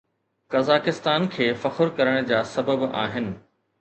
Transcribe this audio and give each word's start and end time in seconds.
قزاقستان 0.53 1.27
کي 1.37 1.49
فخر 1.65 1.93
ڪرڻ 2.01 2.19
جا 2.33 2.43
سبب 2.55 2.87
آهن 3.03 3.33